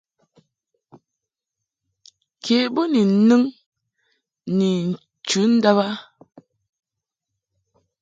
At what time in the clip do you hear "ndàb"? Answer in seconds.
5.53-5.77